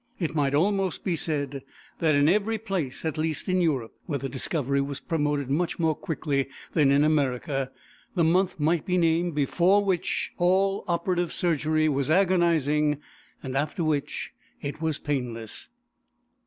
It 0.19 0.33
might 0.33 0.55
almost 0.55 1.03
be 1.03 1.15
said 1.15 1.61
that 1.99 2.15
in 2.15 2.27
every 2.27 2.57
place, 2.57 3.05
at 3.05 3.19
least 3.19 3.47
in 3.47 3.61
Europe, 3.61 3.93
where 4.07 4.17
the 4.17 4.27
discovery 4.29 4.81
was 4.81 4.99
promoted 4.99 5.47
more 5.51 5.93
quickly 5.93 6.47
than 6.73 6.89
in 6.89 7.03
America, 7.03 7.69
the 8.15 8.23
month 8.23 8.59
might 8.59 8.83
be 8.83 8.97
named 8.97 9.35
before 9.35 9.85
which 9.85 10.33
all 10.39 10.83
operative 10.87 11.31
surgery 11.31 11.87
was 11.87 12.09
agonizing, 12.09 12.97
and 13.43 13.55
after 13.55 13.83
which 13.83 14.33
it 14.59 14.81
was 14.81 14.97
painless. 14.97 15.69